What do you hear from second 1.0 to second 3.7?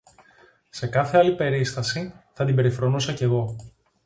άλλη περίσταση θα την περιφρονούσα κι εγώ